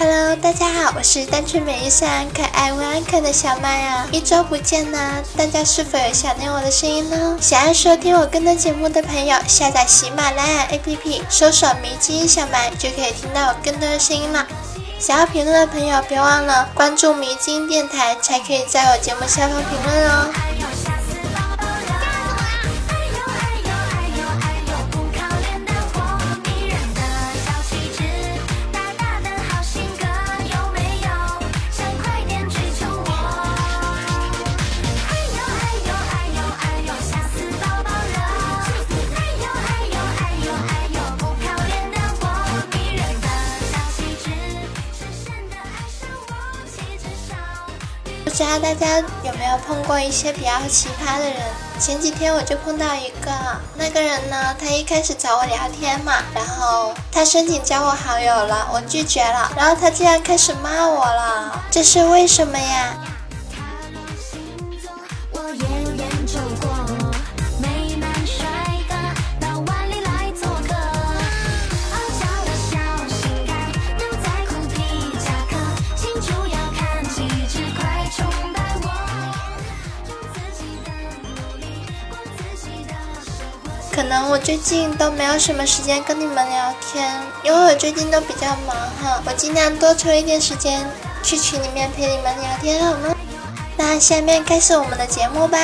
[0.00, 4.06] Hello，大家好，我是单纯美丽、善良可爱、温安可的小麦啊！
[4.12, 7.36] 一周不见呢，大家是否有想念我的声音呢？
[7.40, 14.46] 想要收听我更多节目的朋友，下载喜马拉雅 APP，搜索“迷津小麦”就可以听到我更多的声音了。
[15.00, 20.30] 想要评论的朋友，别忘了关注迷津电台，才可以在我节目下方评论哦。
[48.58, 51.36] 大家有没有碰过一些比较奇葩的人？
[51.78, 53.30] 前几天我就碰到一个，
[53.76, 62.97] 那个人呢，他一开始找我聊天嘛，然后他申请加我好友了，我拒绝了，然后他竟然开始骂我了，这是为什么呀？
[84.08, 87.12] 能我最近都没有什么时间跟你们聊天，
[87.44, 89.22] 因为我最近都比较忙哈。
[89.26, 90.84] 我尽量多抽一点时间
[91.22, 93.14] 去群里面陪你们聊天，好吗？
[93.76, 95.58] 那下面开始我们的节目吧。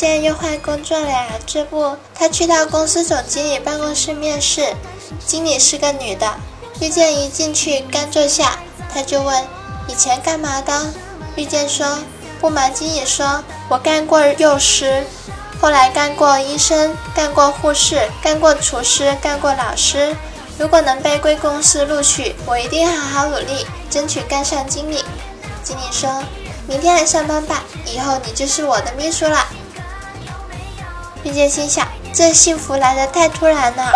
[0.00, 1.28] 现在又换工作了呀！
[1.44, 4.74] 这不，他去到公司总经理办公室面试，
[5.26, 6.26] 经理是个女的。
[6.80, 9.44] 遇见一进去，刚坐下，他就问
[9.88, 10.86] ：“以前干嘛的？”
[11.36, 11.98] 遇见说
[12.40, 15.04] ：“不瞒经理说，我干过幼师，
[15.60, 20.16] 后来干过医生，干过护士，干过厨师，干过老师。
[20.56, 25.04] 如果能被贵公司录取，我一定好好努力，争取干上经理。”
[25.62, 26.24] 经理说
[26.66, 29.46] ：“明天来上班吧，以后你就是我的秘书了。”
[31.22, 33.92] 并且心想，这幸福来得太突然了。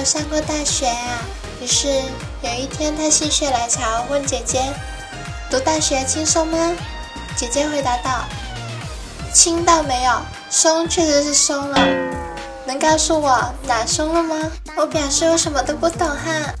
[0.00, 1.20] 有上过大学啊，
[1.60, 1.86] 于是
[2.40, 4.72] 有一天他心血来潮问姐姐
[5.50, 6.74] ：“读大学轻松吗？”
[7.36, 8.24] 姐姐回答道
[9.30, 10.12] ：“轻倒没有，
[10.48, 11.78] 松确实是松了。
[12.64, 16.54] 能告诉我哪松了吗？”我表示我什么都不懂哈。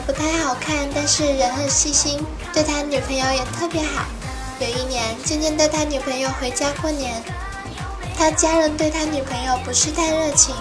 [0.00, 4.04] 不太好看，但是人很细心，对他女朋友也特别好。
[4.58, 7.22] 有一年，渐渐带他女朋友回家过年，
[8.16, 10.54] 他家人对他女朋友不是太热情。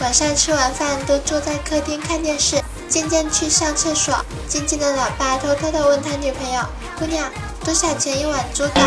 [0.00, 4.14] 晚上吃完饭都坐在客厅看电视，渐渐去上厕所，
[4.48, 6.62] 渐渐的老爸偷偷的问他女朋友
[6.98, 7.30] ：“姑娘，
[7.64, 8.84] 多少钱一碗猪肝？”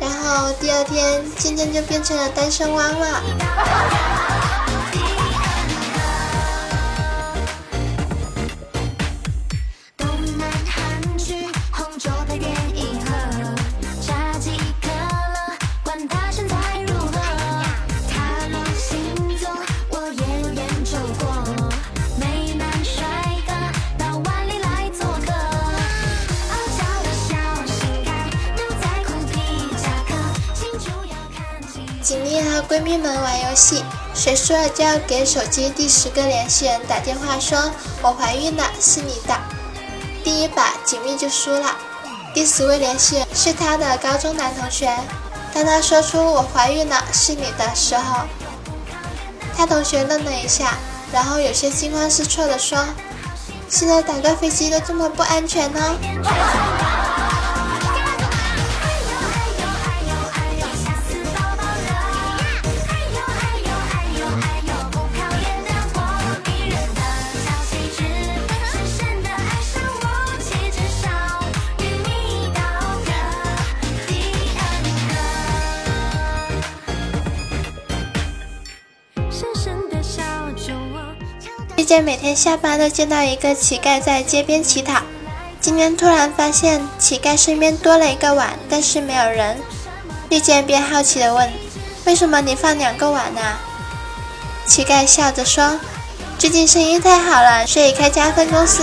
[0.00, 3.22] 然后第二天，渐渐就变成了单身汪了。
[32.78, 33.82] 闺蜜们玩游戏，
[34.14, 39.36] 谁输了就要给手机第十个联系人打电话，说我怀孕了，是你的。
[40.22, 41.76] 第一把锦觅就输了。
[42.32, 44.96] 第十位联系人是他的高中男同学。
[45.52, 48.20] 当他说出“我怀孕了，是你”的时候，
[49.56, 50.74] 他同学愣了一下，
[51.12, 52.78] 然后有些惊慌失措地说
[53.68, 55.96] ：“现在打个飞机都这么不安全呢。”
[81.88, 85.00] 见每天下班都见到一个乞丐在街边乞讨，
[85.58, 89.56] 今天突然发现乞丐身边多了一个碗，但是没有人。
[90.28, 91.50] 遇见便好奇地问
[92.04, 93.40] ：“为什么你放两个碗呢？”
[94.68, 95.80] 乞丐笑着说
[96.38, 98.82] ：“最近生意太好了，所以开家分公司。”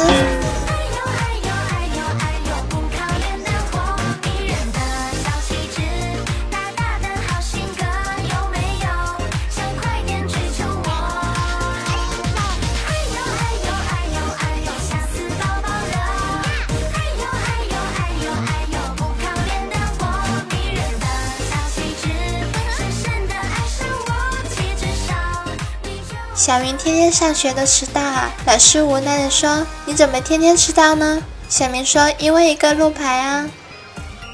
[26.46, 28.32] 小明天天上学都迟到啊！
[28.46, 31.20] 老师无奈地说：“你怎么天天迟到呢？”
[31.50, 33.50] 小明说：“因为一个路牌啊。”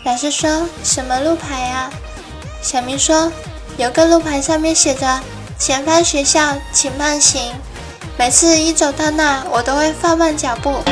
[0.03, 1.89] 老师说什么路牌呀？
[2.61, 3.31] 小明说
[3.79, 5.21] ：“有个路牌上面写着
[5.57, 7.53] ‘前方学校，请慢行’，
[8.19, 10.83] 每次一走到那，我都会放慢脚步。”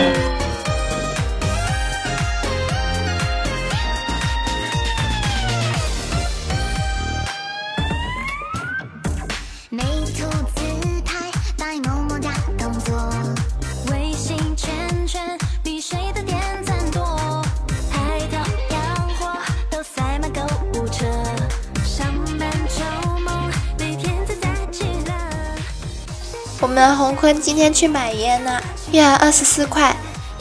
[26.62, 28.62] 我们洪坤今天去买烟了，
[28.92, 29.96] 一盒二十四块，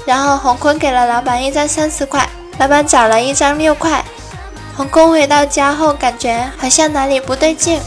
[0.05, 2.29] 然后洪坤给了老板一张三十块，
[2.59, 4.05] 老板找了一张六块。
[4.77, 7.81] 洪坤回到家后，感觉好像哪里不对劲。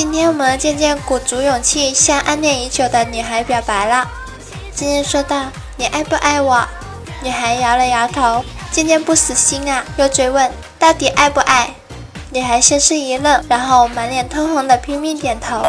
[0.00, 4.08] 今天我们渐渐鼓足勇气向暗恋已久的女孩表白了。
[4.74, 5.44] 今天说道
[5.76, 6.66] ：“你爱不爱我？”
[7.22, 8.42] 女孩摇了摇头。
[8.70, 11.74] 渐渐不死心啊，又追问：“到底爱不爱？”
[12.32, 15.62] 女孩先是一愣，然后满脸通红的拼命点头。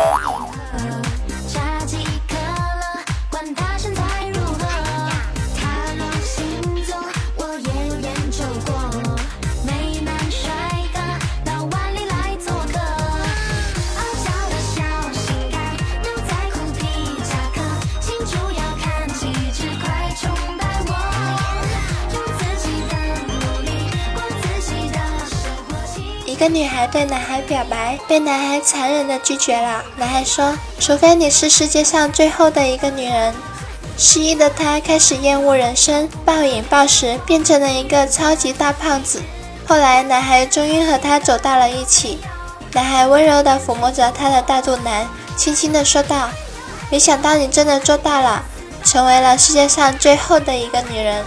[26.42, 29.84] 个女孩对男孩表白，被男孩残忍的拒绝了。
[29.96, 33.32] 男孩说：“除非你是世界上最后的一个女人。”
[33.96, 39.22] 失忆的他开始厌恶人生，暴饮暴食，变成了一个超级大胖子。
[39.68, 42.18] 后来，男孩终于和她走到了一起。
[42.74, 45.08] 男孩温柔地抚摸着她的大肚腩，
[45.38, 46.28] 轻轻地说道
[46.90, 48.44] ：“没想到你真的做到了，
[48.84, 51.24] 成为了世界上最后的一个女人。”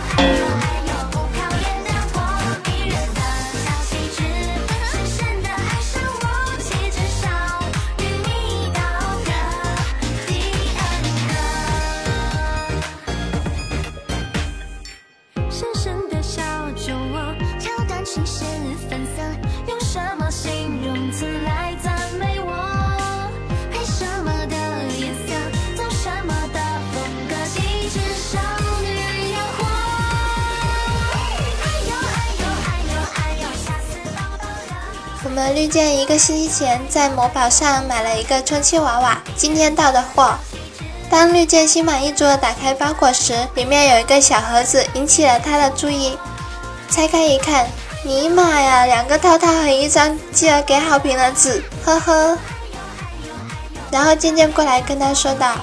[35.34, 40.32] 我们绿箭一个星期前在某宝上买了一个充气娃娃，今天到的货。
[41.10, 46.16] 当绿箭心满意足地打开包裹时，里面有一个小盒子，引起了他的注意。
[46.88, 47.66] 拆开一看，
[48.04, 52.38] 尼玛呀，两个套套和一张记得给好评的纸，呵呵。
[53.90, 55.56] 然后渐渐过来跟他说道：“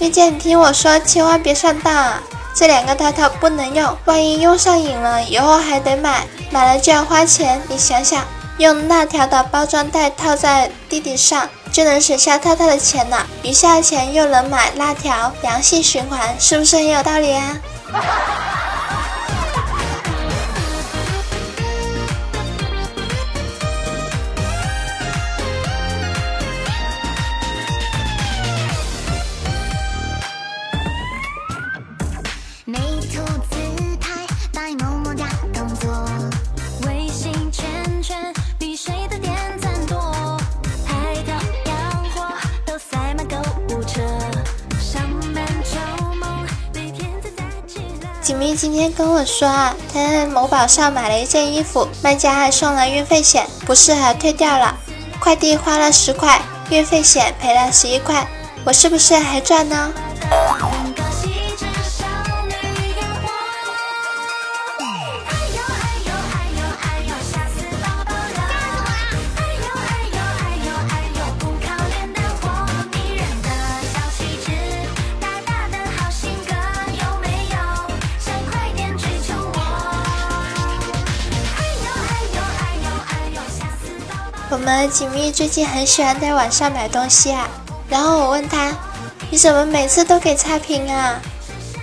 [0.00, 2.22] 绿箭，你听我说，千万别上当啊！
[2.54, 7.60] 这两个套套不能用，万一用上瘾了，以后还得买，买了就要花钱。
[7.68, 8.24] 你想想，
[8.58, 17.56] 用辣条的包装袋套在弟弟上，就能省下太太的钱了，余下的钱又能买辣条，良性循环，是不是很有道理啊？
[48.56, 54.74] 今天跟我说啊，他在某宝上买了一件衣服，卖家还送了运费险，不适合退掉了。
[55.20, 58.26] 快递花了十块，运费险赔了十一块，
[58.64, 59.92] 我是不是还赚呢？
[84.66, 87.48] 们锦觅最近很喜欢在网上买东西啊，
[87.88, 88.72] 然后我问他，
[89.30, 91.20] 你怎么每次都给差评啊？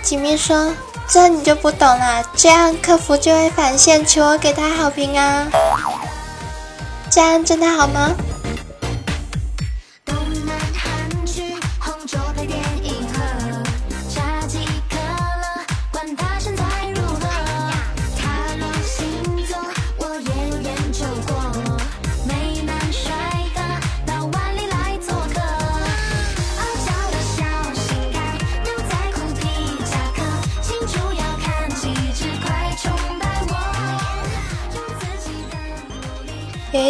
[0.02, 0.70] 锦觅说，
[1.08, 5.46] 这你就不懂了，这样客服就会返现求我给他好评啊，
[7.08, 8.10] 这样真的好吗？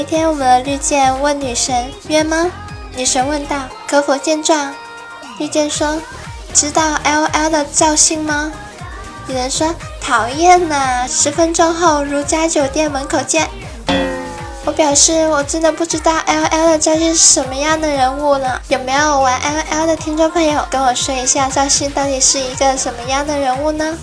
[0.05, 2.53] 一天，我们的绿箭问女神约吗？
[2.95, 4.75] 女神问道：“可否见状？”
[5.41, 5.99] 绿箭说
[6.53, 8.53] ：“知道 L L 的赵信吗？”
[9.27, 11.09] 女人说：“讨厌呐！
[11.09, 13.49] 十分钟后，如家酒店门口见。”
[14.67, 18.61] 我表示我真的不知道 L L 的赵姓是什么样的人物呢？
[18.69, 23.97] 有没有玩 L L 的听众朋友跟我说一下赵信到底是一个什么样的人物呢？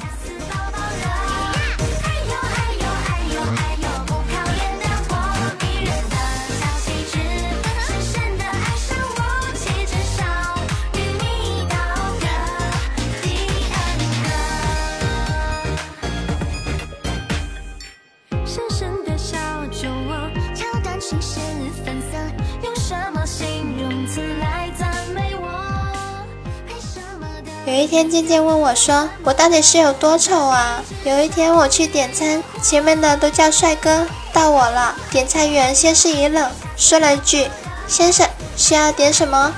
[27.72, 37.50] 有一天，渐渐问我说：“我到底是有多丑啊？”有一天我去点餐，前面的都叫帅哥，到我了，点餐员先是一愣，说了一句
[37.88, 39.54] ：“先生，需要点什么？”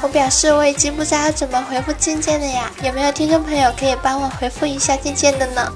[0.00, 5.70] 我表示我已经不知道怎么回复渐渐的呀，有没有听众朋友可以帮我回复一下渐渐的呢？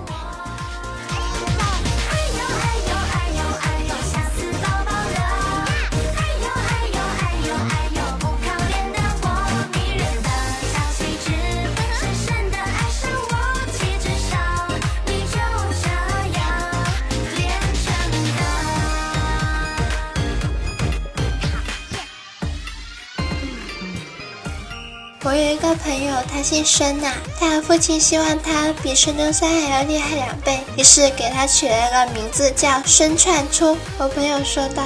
[25.87, 33.79] 朋友，他姓孙呐，他的父亲希望他比孙中山还要厉害两倍，于是给他取了个名字叫孙串出。
[33.97, 34.83] 我朋友说道：“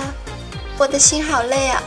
[0.77, 1.83] 我的心好累啊。”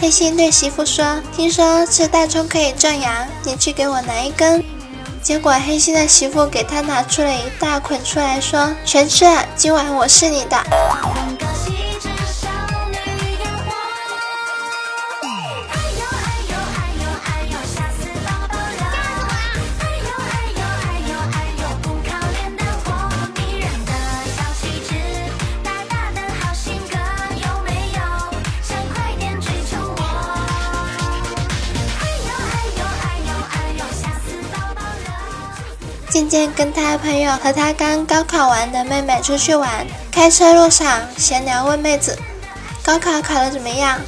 [0.00, 4.64] 黑心对媳妇说：“听说吃大葱可以壮阳，你去给我拿一根。”
[5.22, 10.56] 结果黑心的媳妇给他拿出了一大捆出来，说：“全吃了，今晚我是你的。”
[36.20, 42.18] 渐渐跟他朋友和他刚高考完的妹妹出去玩，开车路上闲聊问妹子
[42.84, 43.98] ：“高考考得怎么样？”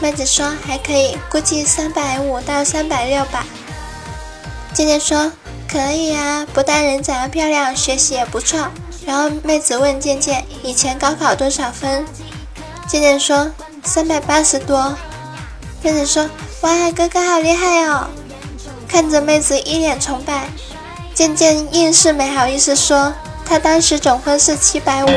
[0.00, 3.44] 妹子说：“还可以，估计三百五到三百六吧。”
[4.72, 5.30] 渐渐说
[5.70, 8.68] ：“可以啊，不但人长得漂亮，学习也不错。”
[9.04, 12.06] 然后妹子问渐渐：“以前高考多少分？”
[12.88, 13.52] 渐渐说
[13.84, 14.96] ：“三百八十多。”
[15.82, 16.30] 妹子说
[16.62, 18.08] ：“哇，哥哥好厉害哦！”
[18.88, 20.48] 看着妹子一脸崇拜。
[21.20, 23.12] 渐渐硬是没好意思说，
[23.44, 25.08] 他当时总分是七百五。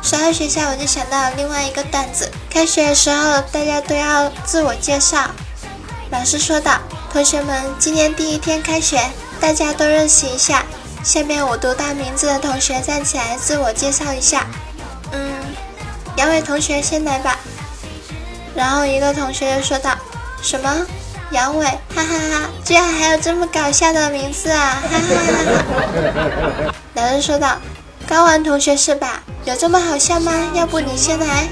[0.00, 2.27] 说到学校，我就想到另外一个段子。
[2.58, 5.30] 开学的时候，大家都要自我介绍。
[6.10, 6.80] 老师说道
[7.12, 8.98] ：“同学们，今天第一天开学，
[9.40, 10.64] 大家都认识一下。
[11.04, 14.44] 下面我读到名字的同学站起来自我介绍一下。
[15.12, 15.32] 嗯，
[16.16, 17.38] 杨伟同学先来吧。”
[18.56, 19.96] 然后一个同学又说道
[20.42, 20.84] ：“什么？
[21.30, 21.64] 杨伟？
[21.64, 22.50] 哈哈哈！
[22.64, 24.82] 居然还有这么搞笑的名字啊！
[24.82, 25.06] 哈哈
[25.54, 27.56] 哈！” 老师说道
[28.08, 30.32] ：“高玩同学是吧？”有这么好笑吗？
[30.54, 31.48] 要不你先来。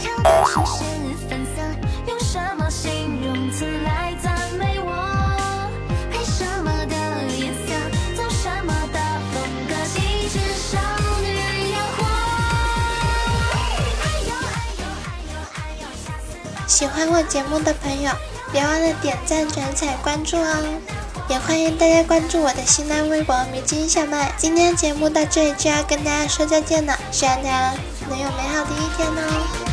[16.66, 18.11] 喜欢我节目的朋友，
[18.52, 20.81] 别忘了点赞、转载、关注哦！
[21.28, 24.32] 也欢迎大家关注我的新浪微博“迷津小麦”。
[24.38, 27.74] 今天节目到这里就要跟大家说再见了，希望大家
[28.08, 29.65] 能有美好的一天哦。